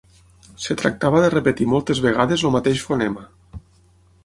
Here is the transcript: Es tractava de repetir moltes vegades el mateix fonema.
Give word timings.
Es 0.61 0.71
tractava 0.81 1.19
de 1.25 1.27
repetir 1.33 1.67
moltes 1.75 2.03
vegades 2.07 2.47
el 2.51 2.55
mateix 2.59 2.83
fonema. 2.89 3.29